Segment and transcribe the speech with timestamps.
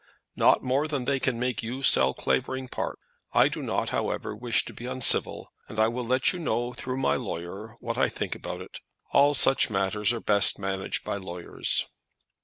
[0.35, 2.97] "Not more than they can make you sell Clavering Park.
[3.33, 6.97] I do not, however, wish to be uncivil, and I will let you know through
[6.97, 8.79] my lawyer what I think about it.
[9.13, 11.85] All such matters are best managed by lawyers."